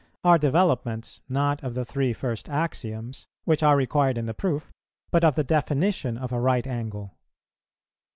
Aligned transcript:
are 0.23 0.39
developments, 0.39 1.21
not 1.29 1.63
of 1.63 1.75
the 1.75 1.85
three 1.85 2.11
first 2.11 2.49
axioms, 2.49 3.27
which 3.43 3.61
are 3.61 3.77
required 3.77 4.17
in 4.17 4.25
the 4.25 4.33
proof, 4.33 4.71
but 5.11 5.23
of 5.23 5.35
the 5.35 5.43
definition 5.43 6.17
of 6.17 6.31
a 6.31 6.39
right 6.41 6.65
angle. 6.65 7.15